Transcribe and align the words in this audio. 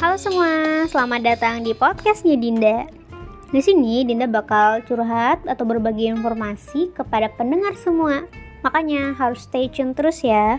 Halo 0.00 0.16
semua, 0.16 0.88
selamat 0.88 1.20
datang 1.20 1.60
di 1.60 1.76
podcastnya 1.76 2.32
Dinda. 2.32 2.88
Di 3.52 3.60
sini 3.60 4.00
Dinda 4.00 4.24
bakal 4.24 4.80
curhat 4.88 5.44
atau 5.44 5.68
berbagi 5.68 6.08
informasi 6.08 6.88
kepada 6.96 7.28
pendengar 7.36 7.76
semua. 7.76 8.24
Makanya 8.64 9.12
harus 9.20 9.44
stay 9.44 9.68
tune 9.68 9.92
terus 9.92 10.24
ya. 10.24 10.56